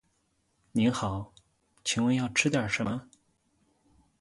[0.71, 1.31] 您好，
[1.83, 3.07] 请问要吃点什么？